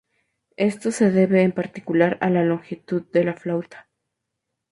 Esto 0.57 0.89
se 0.89 1.11
debe 1.11 1.43
en 1.43 1.51
particular 1.51 2.17
a 2.21 2.31
la 2.31 2.43
longitud 2.43 3.03
de 3.11 3.23
la 3.23 3.35
flauta. 3.35 3.87